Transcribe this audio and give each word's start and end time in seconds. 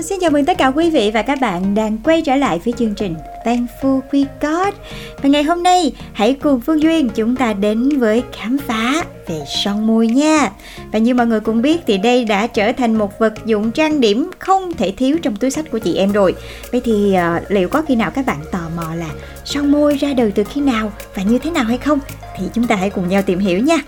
Hello, 0.00 0.08
xin 0.08 0.20
chào 0.20 0.30
mừng 0.30 0.44
tất 0.44 0.58
cả 0.58 0.66
quý 0.66 0.90
vị 0.90 1.10
và 1.14 1.22
các 1.22 1.40
bạn 1.40 1.74
đang 1.74 1.98
quay 2.04 2.22
trở 2.22 2.36
lại 2.36 2.60
với 2.64 2.74
chương 2.78 2.94
trình 2.94 3.14
Thankful 3.44 4.00
We 4.10 4.24
Got 4.40 4.74
Và 5.22 5.28
ngày 5.28 5.42
hôm 5.42 5.62
nay, 5.62 5.92
hãy 6.12 6.34
cùng 6.34 6.60
Phương 6.60 6.82
Duyên 6.82 7.08
chúng 7.08 7.36
ta 7.36 7.52
đến 7.52 7.98
với 7.98 8.22
khám 8.32 8.58
phá 8.58 9.04
về 9.28 9.40
son 9.64 9.86
môi 9.86 10.06
nha. 10.06 10.50
Và 10.92 10.98
như 10.98 11.14
mọi 11.14 11.26
người 11.26 11.40
cũng 11.40 11.62
biết 11.62 11.80
thì 11.86 11.98
đây 11.98 12.24
đã 12.24 12.46
trở 12.46 12.72
thành 12.72 12.98
một 12.98 13.18
vật 13.18 13.34
dụng 13.46 13.70
trang 13.70 14.00
điểm 14.00 14.30
không 14.38 14.72
thể 14.74 14.92
thiếu 14.96 15.18
trong 15.22 15.36
túi 15.36 15.50
sách 15.50 15.70
của 15.70 15.78
chị 15.78 15.96
em 15.96 16.12
rồi. 16.12 16.34
Vậy 16.72 16.80
thì 16.84 17.14
uh, 17.14 17.50
liệu 17.50 17.68
có 17.68 17.82
khi 17.82 17.96
nào 17.96 18.10
các 18.10 18.26
bạn 18.26 18.38
tò 18.52 18.60
mò 18.76 18.94
là 18.94 19.10
son 19.44 19.72
môi 19.72 19.96
ra 19.96 20.12
đời 20.12 20.32
từ 20.34 20.44
khi 20.44 20.60
nào 20.60 20.92
và 21.14 21.22
như 21.22 21.38
thế 21.38 21.50
nào 21.50 21.64
hay 21.64 21.78
không? 21.78 21.98
Thì 22.36 22.44
chúng 22.54 22.66
ta 22.66 22.76
hãy 22.76 22.90
cùng 22.90 23.08
nhau 23.08 23.22
tìm 23.22 23.38
hiểu 23.38 23.58
nha. 23.58 23.78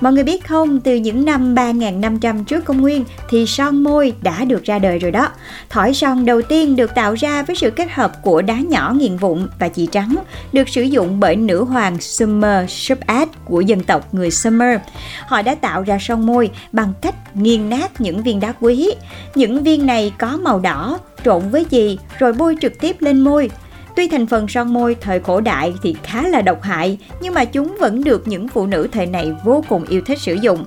Mọi 0.00 0.12
người 0.12 0.24
biết 0.24 0.46
không, 0.46 0.80
từ 0.80 0.94
những 0.94 1.24
năm 1.24 1.54
3.500 1.54 2.44
trước 2.44 2.64
công 2.64 2.80
nguyên 2.80 3.04
thì 3.30 3.46
son 3.46 3.82
môi 3.82 4.12
đã 4.22 4.44
được 4.44 4.64
ra 4.64 4.78
đời 4.78 4.98
rồi 4.98 5.10
đó. 5.10 5.28
Thỏi 5.68 5.94
son 5.94 6.24
đầu 6.24 6.42
tiên 6.42 6.76
được 6.76 6.94
tạo 6.94 7.14
ra 7.14 7.42
với 7.42 7.56
sự 7.56 7.70
kết 7.70 7.90
hợp 7.90 8.12
của 8.22 8.42
đá 8.42 8.54
nhỏ 8.54 8.94
nghiền 8.96 9.16
vụn 9.16 9.48
và 9.58 9.68
chỉ 9.68 9.86
trắng, 9.86 10.16
được 10.52 10.68
sử 10.68 10.82
dụng 10.82 11.20
bởi 11.20 11.36
nữ 11.36 11.64
hoàng 11.64 12.00
Summer 12.00 12.70
Subad 12.70 13.28
của 13.44 13.60
dân 13.60 13.82
tộc 13.82 14.14
người 14.14 14.30
Sumer. 14.30 14.80
Họ 15.26 15.42
đã 15.42 15.54
tạo 15.54 15.82
ra 15.82 15.98
son 16.00 16.26
môi 16.26 16.50
bằng 16.72 16.92
cách 17.02 17.36
nghiền 17.36 17.70
nát 17.70 18.00
những 18.00 18.22
viên 18.22 18.40
đá 18.40 18.52
quý. 18.60 18.90
Những 19.34 19.62
viên 19.62 19.86
này 19.86 20.12
có 20.18 20.38
màu 20.42 20.60
đỏ, 20.60 20.98
trộn 21.24 21.50
với 21.50 21.66
gì 21.70 21.98
rồi 22.18 22.32
bôi 22.32 22.56
trực 22.60 22.80
tiếp 22.80 22.96
lên 23.00 23.20
môi. 23.20 23.50
Tuy 23.98 24.08
thành 24.08 24.26
phần 24.26 24.48
son 24.48 24.72
môi 24.72 24.96
thời 25.00 25.20
cổ 25.20 25.40
đại 25.40 25.74
thì 25.82 25.96
khá 26.02 26.28
là 26.28 26.42
độc 26.42 26.62
hại, 26.62 26.98
nhưng 27.20 27.34
mà 27.34 27.44
chúng 27.44 27.76
vẫn 27.80 28.04
được 28.04 28.28
những 28.28 28.48
phụ 28.48 28.66
nữ 28.66 28.88
thời 28.92 29.06
này 29.06 29.32
vô 29.44 29.64
cùng 29.68 29.84
yêu 29.84 30.00
thích 30.06 30.18
sử 30.20 30.34
dụng. 30.34 30.64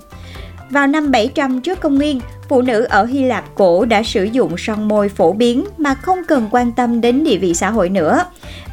Vào 0.69 0.87
năm 0.87 1.11
700 1.11 1.61
trước 1.61 1.79
công 1.79 1.95
nguyên, 1.95 2.21
phụ 2.49 2.61
nữ 2.61 2.83
ở 2.83 3.05
Hy 3.05 3.23
Lạp 3.23 3.55
cổ 3.55 3.85
đã 3.85 4.03
sử 4.03 4.23
dụng 4.23 4.57
son 4.57 4.87
môi 4.87 5.09
phổ 5.09 5.33
biến 5.33 5.65
mà 5.77 5.93
không 5.93 6.19
cần 6.27 6.47
quan 6.51 6.71
tâm 6.71 7.01
đến 7.01 7.23
địa 7.23 7.37
vị 7.37 7.53
xã 7.53 7.69
hội 7.69 7.89
nữa. 7.89 8.23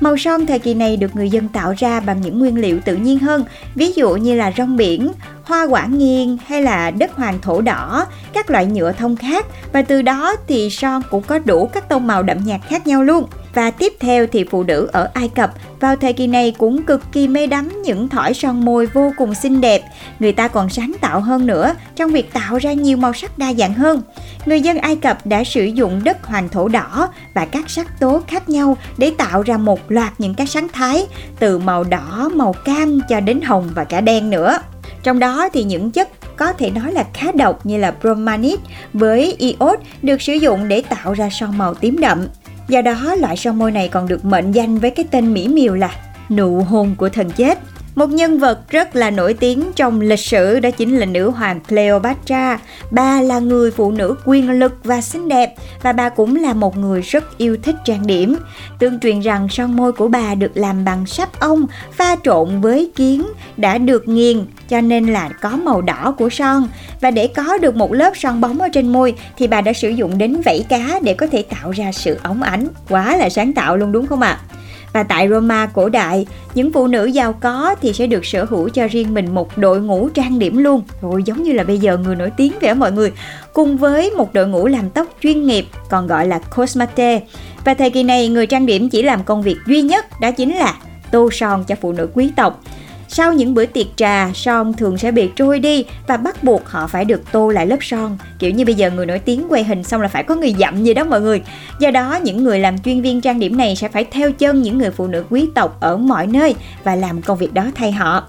Màu 0.00 0.16
son 0.16 0.46
thời 0.46 0.58
kỳ 0.58 0.74
này 0.74 0.96
được 0.96 1.16
người 1.16 1.30
dân 1.30 1.48
tạo 1.48 1.74
ra 1.78 2.00
bằng 2.00 2.20
những 2.20 2.38
nguyên 2.38 2.60
liệu 2.60 2.78
tự 2.84 2.96
nhiên 2.96 3.18
hơn, 3.18 3.44
ví 3.74 3.92
dụ 3.92 4.10
như 4.10 4.34
là 4.34 4.52
rong 4.56 4.76
biển, 4.76 5.12
hoa 5.42 5.64
quả 5.64 5.86
nghiêng 5.86 6.38
hay 6.46 6.62
là 6.62 6.90
đất 6.90 7.12
hoàng 7.12 7.38
thổ 7.42 7.60
đỏ, 7.60 8.06
các 8.32 8.50
loại 8.50 8.66
nhựa 8.66 8.92
thông 8.92 9.16
khác 9.16 9.46
và 9.72 9.82
từ 9.82 10.02
đó 10.02 10.36
thì 10.46 10.70
son 10.70 11.02
cũng 11.10 11.22
có 11.22 11.38
đủ 11.38 11.66
các 11.66 11.88
tông 11.88 12.06
màu 12.06 12.22
đậm 12.22 12.38
nhạt 12.44 12.60
khác 12.68 12.86
nhau 12.86 13.02
luôn. 13.02 13.24
Và 13.58 13.70
tiếp 13.70 13.92
theo 14.00 14.26
thì 14.26 14.44
phụ 14.50 14.62
nữ 14.62 14.88
ở 14.92 15.10
Ai 15.14 15.28
Cập 15.28 15.50
vào 15.80 15.96
thời 15.96 16.12
kỳ 16.12 16.26
này 16.26 16.54
cũng 16.58 16.82
cực 16.82 17.12
kỳ 17.12 17.28
mê 17.28 17.46
đắm 17.46 17.82
những 17.82 18.08
thỏi 18.08 18.34
son 18.34 18.64
môi 18.64 18.86
vô 18.86 19.12
cùng 19.16 19.34
xinh 19.34 19.60
đẹp. 19.60 19.82
Người 20.18 20.32
ta 20.32 20.48
còn 20.48 20.68
sáng 20.68 20.92
tạo 21.00 21.20
hơn 21.20 21.46
nữa 21.46 21.74
trong 21.96 22.10
việc 22.10 22.32
tạo 22.32 22.58
ra 22.58 22.72
nhiều 22.72 22.96
màu 22.96 23.12
sắc 23.12 23.38
đa 23.38 23.52
dạng 23.52 23.74
hơn. 23.74 24.02
Người 24.46 24.60
dân 24.60 24.78
Ai 24.78 24.96
Cập 24.96 25.26
đã 25.26 25.44
sử 25.44 25.64
dụng 25.64 26.04
đất 26.04 26.24
hoàng 26.24 26.48
thổ 26.48 26.68
đỏ 26.68 27.08
và 27.34 27.44
các 27.44 27.70
sắc 27.70 28.00
tố 28.00 28.22
khác 28.26 28.48
nhau 28.48 28.76
để 28.98 29.12
tạo 29.18 29.42
ra 29.42 29.56
một 29.56 29.80
loạt 29.88 30.12
những 30.18 30.34
các 30.34 30.48
sáng 30.48 30.68
thái 30.68 31.06
từ 31.38 31.58
màu 31.58 31.84
đỏ, 31.84 32.30
màu 32.34 32.52
cam 32.52 33.00
cho 33.08 33.20
đến 33.20 33.40
hồng 33.40 33.70
và 33.74 33.84
cả 33.84 34.00
đen 34.00 34.30
nữa. 34.30 34.58
Trong 35.02 35.18
đó 35.18 35.48
thì 35.52 35.64
những 35.64 35.90
chất 35.90 36.08
có 36.36 36.52
thể 36.52 36.70
nói 36.70 36.92
là 36.92 37.04
khá 37.14 37.32
độc 37.34 37.66
như 37.66 37.78
là 37.78 37.94
bromanit 38.00 38.60
với 38.92 39.36
iốt 39.38 39.78
được 40.02 40.22
sử 40.22 40.32
dụng 40.32 40.68
để 40.68 40.82
tạo 40.88 41.12
ra 41.12 41.28
son 41.30 41.58
màu 41.58 41.74
tím 41.74 41.98
đậm. 42.00 42.26
Do 42.68 42.82
đó, 42.82 43.14
loại 43.14 43.36
son 43.36 43.58
môi 43.58 43.70
này 43.72 43.88
còn 43.88 44.08
được 44.08 44.24
mệnh 44.24 44.52
danh 44.52 44.78
với 44.78 44.90
cái 44.90 45.06
tên 45.10 45.34
mỹ 45.34 45.48
miều 45.48 45.74
là 45.74 45.90
nụ 46.30 46.60
hôn 46.60 46.94
của 46.96 47.08
thần 47.08 47.30
chết. 47.30 47.58
Một 47.98 48.10
nhân 48.10 48.38
vật 48.38 48.70
rất 48.70 48.96
là 48.96 49.10
nổi 49.10 49.34
tiếng 49.34 49.62
trong 49.76 50.00
lịch 50.00 50.20
sử 50.20 50.60
đó 50.60 50.70
chính 50.70 50.96
là 50.96 51.06
nữ 51.06 51.30
hoàng 51.30 51.60
Cleopatra. 51.68 52.58
Bà 52.90 53.20
là 53.20 53.38
người 53.38 53.70
phụ 53.70 53.90
nữ 53.90 54.16
quyền 54.24 54.50
lực 54.50 54.72
và 54.84 55.00
xinh 55.00 55.28
đẹp, 55.28 55.54
và 55.82 55.92
bà 55.92 56.08
cũng 56.08 56.36
là 56.36 56.54
một 56.54 56.76
người 56.76 57.02
rất 57.02 57.38
yêu 57.38 57.56
thích 57.62 57.76
trang 57.84 58.06
điểm. 58.06 58.36
Tương 58.78 59.00
truyền 59.00 59.20
rằng 59.20 59.48
son 59.48 59.76
môi 59.76 59.92
của 59.92 60.08
bà 60.08 60.34
được 60.34 60.50
làm 60.54 60.84
bằng 60.84 61.06
sáp 61.06 61.40
ong, 61.40 61.66
pha 61.92 62.16
trộn 62.24 62.60
với 62.60 62.90
kiến 62.96 63.26
đã 63.56 63.78
được 63.78 64.08
nghiền, 64.08 64.46
cho 64.68 64.80
nên 64.80 65.06
là 65.06 65.28
có 65.28 65.50
màu 65.50 65.82
đỏ 65.82 66.14
của 66.18 66.30
son 66.30 66.68
và 67.00 67.10
để 67.10 67.28
có 67.28 67.58
được 67.58 67.76
một 67.76 67.92
lớp 67.92 68.12
son 68.16 68.40
bóng 68.40 68.60
ở 68.60 68.68
trên 68.72 68.92
môi, 68.92 69.14
thì 69.36 69.46
bà 69.46 69.60
đã 69.60 69.72
sử 69.72 69.88
dụng 69.88 70.18
đến 70.18 70.40
vảy 70.44 70.64
cá 70.68 71.00
để 71.02 71.14
có 71.14 71.26
thể 71.26 71.42
tạo 71.42 71.70
ra 71.70 71.92
sự 71.92 72.18
óng 72.22 72.42
ánh. 72.42 72.68
Quá 72.88 73.16
là 73.16 73.28
sáng 73.28 73.52
tạo 73.52 73.76
luôn, 73.76 73.92
đúng 73.92 74.06
không 74.06 74.20
ạ? 74.20 74.40
À? 74.50 74.58
Và 74.92 75.02
tại 75.02 75.28
Roma 75.28 75.66
cổ 75.66 75.88
đại, 75.88 76.26
những 76.54 76.72
phụ 76.72 76.86
nữ 76.86 77.04
giàu 77.04 77.32
có 77.32 77.74
thì 77.80 77.92
sẽ 77.92 78.06
được 78.06 78.26
sở 78.26 78.44
hữu 78.44 78.68
cho 78.68 78.88
riêng 78.88 79.14
mình 79.14 79.34
một 79.34 79.58
đội 79.58 79.80
ngũ 79.80 80.08
trang 80.08 80.38
điểm 80.38 80.56
luôn. 80.56 80.82
Rồi 81.02 81.22
giống 81.22 81.42
như 81.42 81.52
là 81.52 81.64
bây 81.64 81.78
giờ 81.78 81.96
người 81.96 82.16
nổi 82.16 82.30
tiếng 82.36 82.52
vậy 82.60 82.74
mọi 82.74 82.92
người. 82.92 83.12
Cùng 83.52 83.76
với 83.76 84.10
một 84.10 84.32
đội 84.32 84.48
ngũ 84.48 84.66
làm 84.66 84.90
tóc 84.90 85.06
chuyên 85.22 85.46
nghiệp 85.46 85.66
còn 85.90 86.06
gọi 86.06 86.26
là 86.26 86.38
cosmate. 86.38 87.20
Và 87.64 87.74
thời 87.74 87.90
kỳ 87.90 88.02
này 88.02 88.28
người 88.28 88.46
trang 88.46 88.66
điểm 88.66 88.88
chỉ 88.88 89.02
làm 89.02 89.24
công 89.24 89.42
việc 89.42 89.56
duy 89.66 89.82
nhất 89.82 90.06
đó 90.20 90.30
chính 90.30 90.56
là 90.56 90.74
tô 91.10 91.28
son 91.32 91.64
cho 91.64 91.74
phụ 91.80 91.92
nữ 91.92 92.08
quý 92.14 92.30
tộc. 92.36 92.62
Sau 93.08 93.32
những 93.32 93.54
bữa 93.54 93.66
tiệc 93.66 93.86
trà, 93.96 94.30
son 94.34 94.72
thường 94.72 94.98
sẽ 94.98 95.10
bị 95.10 95.30
trôi 95.36 95.58
đi 95.58 95.84
và 96.06 96.16
bắt 96.16 96.44
buộc 96.44 96.68
họ 96.68 96.86
phải 96.86 97.04
được 97.04 97.22
tô 97.32 97.48
lại 97.48 97.66
lớp 97.66 97.76
son. 97.80 98.18
Kiểu 98.38 98.50
như 98.50 98.64
bây 98.64 98.74
giờ 98.74 98.90
người 98.90 99.06
nổi 99.06 99.18
tiếng 99.18 99.46
quay 99.48 99.64
hình 99.64 99.84
xong 99.84 100.00
là 100.00 100.08
phải 100.08 100.22
có 100.22 100.34
người 100.34 100.54
dặm 100.58 100.84
gì 100.84 100.94
đó 100.94 101.04
mọi 101.04 101.20
người. 101.20 101.42
Do 101.80 101.90
đó, 101.90 102.18
những 102.22 102.44
người 102.44 102.60
làm 102.60 102.78
chuyên 102.78 103.02
viên 103.02 103.20
trang 103.20 103.40
điểm 103.40 103.56
này 103.56 103.76
sẽ 103.76 103.88
phải 103.88 104.04
theo 104.04 104.32
chân 104.32 104.62
những 104.62 104.78
người 104.78 104.90
phụ 104.90 105.06
nữ 105.06 105.24
quý 105.30 105.48
tộc 105.54 105.80
ở 105.80 105.96
mọi 105.96 106.26
nơi 106.26 106.54
và 106.84 106.94
làm 106.94 107.22
công 107.22 107.38
việc 107.38 107.54
đó 107.54 107.66
thay 107.74 107.92
họ. 107.92 108.28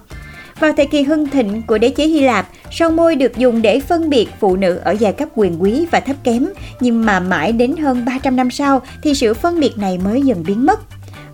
Vào 0.60 0.72
thời 0.76 0.86
kỳ 0.86 1.02
hưng 1.02 1.26
thịnh 1.26 1.62
của 1.66 1.78
đế 1.78 1.90
chế 1.90 2.06
Hy 2.06 2.20
Lạp, 2.20 2.48
son 2.70 2.96
môi 2.96 3.16
được 3.16 3.36
dùng 3.36 3.62
để 3.62 3.80
phân 3.80 4.10
biệt 4.10 4.28
phụ 4.40 4.56
nữ 4.56 4.80
ở 4.84 4.92
giai 4.92 5.12
cấp 5.12 5.28
quyền 5.34 5.62
quý 5.62 5.86
và 5.90 6.00
thấp 6.00 6.16
kém, 6.24 6.46
nhưng 6.80 7.06
mà 7.06 7.20
mãi 7.20 7.52
đến 7.52 7.76
hơn 7.76 8.04
300 8.04 8.36
năm 8.36 8.50
sau 8.50 8.82
thì 9.02 9.14
sự 9.14 9.34
phân 9.34 9.60
biệt 9.60 9.78
này 9.78 9.98
mới 9.98 10.22
dần 10.22 10.44
biến 10.46 10.66
mất. 10.66 10.80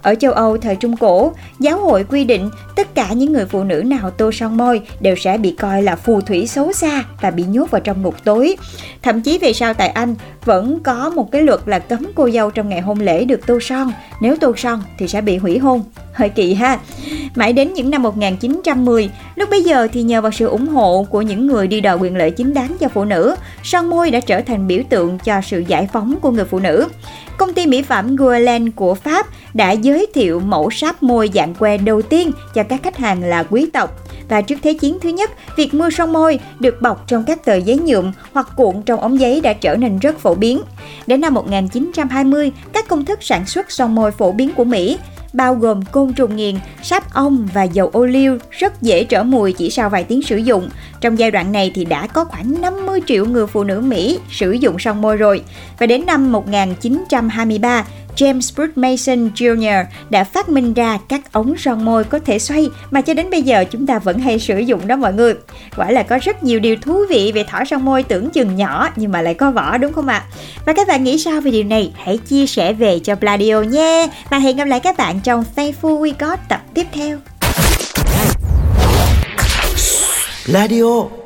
Ở 0.07 0.15
châu 0.15 0.33
Âu 0.33 0.59
thời 0.59 0.77
Trung 0.77 0.97
Cổ, 0.97 1.33
giáo 1.59 1.81
hội 1.81 2.05
quy 2.05 2.25
định 2.25 2.51
tất 2.77 2.95
cả 2.95 3.13
những 3.13 3.33
người 3.33 3.47
phụ 3.47 3.65
nữ 3.65 3.83
nào 3.83 4.11
tô 4.11 4.33
son 4.33 4.57
môi 4.57 4.81
đều 5.01 5.17
sẽ 5.17 5.39
bị 5.39 5.55
coi 5.59 5.83
là 5.83 5.97
phù 5.97 6.21
thủy 6.21 6.47
xấu 6.47 6.73
xa 6.73 7.05
và 7.21 7.31
bị 7.31 7.43
nhốt 7.43 7.71
vào 7.71 7.81
trong 7.81 8.03
ngục 8.03 8.15
tối. 8.25 8.57
Thậm 9.03 9.23
chí 9.23 9.39
về 9.39 9.53
sau 9.53 9.75
tại 9.75 9.89
Anh 9.89 10.15
vẫn 10.45 10.81
có 10.83 11.11
một 11.11 11.33
cái 11.33 11.43
luật 11.43 11.61
là 11.67 11.79
cấm 11.79 12.07
cô 12.15 12.31
dâu 12.31 12.51
trong 12.51 12.69
ngày 12.69 12.81
hôn 12.81 13.01
lễ 13.01 13.25
được 13.25 13.47
tô 13.47 13.59
son, 13.61 13.93
nếu 14.21 14.37
tô 14.37 14.53
son 14.57 14.83
thì 14.99 15.09
sẽ 15.09 15.21
bị 15.21 15.37
hủy 15.37 15.59
hôn. 15.59 15.83
Hơi 16.13 16.29
kỳ 16.29 16.55
ha. 16.55 16.79
Mãi 17.35 17.53
đến 17.53 17.75
những 17.75 17.91
năm 17.91 18.03
1910, 18.03 19.11
lúc 19.37 19.51
bấy 19.51 19.63
giờ 19.63 19.89
thì 19.93 20.03
nhờ 20.03 20.21
vào 20.21 20.33
sự 20.33 20.47
ủng 20.47 20.69
hộ 20.69 21.07
của 21.11 21.23
những 21.23 21.47
người 21.47 21.67
đi 21.67 21.81
đòi 21.81 21.97
quyền 21.97 22.17
lợi 22.17 22.31
chính 22.31 22.55
đáng 22.55 22.77
cho 22.81 22.89
phụ 22.89 23.05
nữ, 23.05 23.37
son 23.63 23.91
môi 23.91 24.11
đã 24.11 24.21
trở 24.21 24.41
thành 24.41 24.67
biểu 24.67 24.81
tượng 24.89 25.19
cho 25.19 25.41
sự 25.41 25.65
giải 25.69 25.89
phóng 25.93 26.17
của 26.21 26.31
người 26.31 26.45
phụ 26.45 26.59
nữ. 26.59 26.89
Công 27.39 27.55
ty 27.55 27.67
mỹ 27.67 27.83
phẩm 27.83 28.17
Guerlain 28.17 28.71
của 28.71 28.95
Pháp 28.95 29.27
đã 29.55 29.71
giới 29.71 30.07
thiệu 30.15 30.41
mẫu 30.41 30.71
sáp 30.71 31.03
môi 31.03 31.31
dạng 31.35 31.55
que 31.55 31.79
đầu 31.79 32.03
tiên 32.03 32.31
cho 32.55 32.63
các 32.63 32.83
khách 32.83 32.97
hàng 32.97 33.25
là 33.25 33.43
quý 33.43 33.67
tộc. 33.73 34.03
Và 34.29 34.41
trước 34.41 34.57
Thế 34.63 34.75
chiến 34.75 34.99
thứ 35.03 35.09
nhất, 35.09 35.31
việc 35.57 35.75
mua 35.75 35.91
son 35.91 36.13
môi 36.13 36.39
được 36.61 36.83
bọc 36.83 37.05
trong 37.09 37.25
các 37.25 37.45
tờ 37.45 37.55
giấy 37.55 37.79
nhuộm 37.79 38.13
hoặc 38.33 38.49
cuộn 38.57 38.83
trong 38.83 39.01
ống 39.01 39.21
giấy 39.21 39.41
đã 39.41 39.53
trở 39.53 39.77
nên 39.77 39.99
rất 39.99 40.19
phổ 40.19 40.35
biến. 40.35 40.61
Đến 41.07 41.21
năm 41.21 41.35
1920, 41.35 42.53
các 42.73 42.89
công 42.89 43.05
thức 43.05 43.23
sản 43.23 43.47
xuất 43.47 43.71
son 43.71 43.95
môi 43.95 44.13
phổ 44.13 44.33
biến 44.33 44.51
của 44.57 44.65
Mỹ 44.65 44.99
bao 45.37 45.55
gồm 45.55 45.83
côn 45.83 46.13
trùng 46.13 46.37
nghiền, 46.37 46.55
sáp 46.83 47.15
ong 47.15 47.49
và 47.55 47.63
dầu 47.63 47.91
ô 47.93 48.07
liu 48.07 48.39
rất 48.51 48.83
dễ 48.83 49.05
trở 49.05 49.23
mùi 49.23 49.53
chỉ 49.53 49.71
sau 49.71 49.91
vài 49.91 50.05
tiếng 50.05 50.23
sử 50.23 50.37
dụng. 50.37 50.69
Trong 51.01 51.19
giai 51.19 51.31
đoạn 51.31 51.53
này 51.53 51.73
thì 51.75 51.85
đã 51.85 52.07
có 52.07 52.25
khoảng 52.25 52.61
50 52.61 53.01
triệu 53.07 53.27
người 53.27 53.47
phụ 53.47 53.65
nữ 53.65 53.81
Mỹ 53.81 54.19
sử 54.31 54.53
dụng 54.53 54.79
son 54.79 55.01
môi 55.03 55.17
rồi. 55.17 55.43
Và 55.79 55.87
đến 55.87 56.07
năm 56.07 56.33
1923, 56.33 57.85
James 58.17 58.55
Brooke 58.57 58.73
Mason 58.75 59.31
Jr. 59.35 59.85
đã 60.11 60.25
phát 60.25 60.49
minh 60.49 60.75
ra 60.75 60.99
các 61.09 61.33
ống 61.33 61.57
son 61.59 61.85
môi 61.85 62.05
có 62.05 62.19
thể 62.19 62.39
xoay, 62.39 62.71
mà 62.91 63.01
cho 63.01 63.15
đến 63.15 63.31
bây 63.31 63.43
giờ 63.43 63.65
chúng 63.71 63.87
ta 63.87 63.99
vẫn 63.99 64.19
hay 64.19 64.39
sử 64.39 64.59
dụng 64.59 64.87
đó 64.87 64.97
mọi 64.97 65.13
người. 65.13 65.35
Quả 65.77 65.91
là 65.91 66.03
có 66.03 66.19
rất 66.23 66.43
nhiều 66.43 66.61
điều 66.61 66.77
thú 66.77 67.05
vị 67.11 67.33
về 67.35 67.45
thỏi 67.45 67.65
son 67.65 67.85
môi 67.85 68.03
tưởng 68.03 68.31
chừng 68.31 68.57
nhỏ 68.57 68.89
nhưng 68.97 69.13
mà 69.13 69.23
lại 69.23 69.35
có 69.35 69.51
vỏ, 69.51 69.79
đúng 69.79 69.93
không 69.93 70.07
ạ? 70.07 70.25
Và 70.67 70.73
các 70.73 70.89
bạn 70.89 71.05
nghĩ 71.05 71.19
sao 71.19 71.41
về 71.41 71.51
điều 71.51 71.65
này? 71.65 71.93
Hãy 72.05 72.19
chia 72.19 72.47
sẻ 72.47 72.73
về 72.73 72.99
cho 72.99 73.15
Pladio 73.15 73.61
nhé. 73.61 74.09
Và 74.31 74.39
hẹn 74.39 74.57
gặp 74.57 74.65
lại 74.65 74.81
các 74.81 74.97
bạn 74.97 75.21
trong 75.21 75.45
Thankful 75.57 76.01
We 76.01 76.13
Got 76.19 76.39
tập 76.49 76.61
tiếp 76.75 76.87
theo. 76.93 77.19
Pladio 80.45 81.17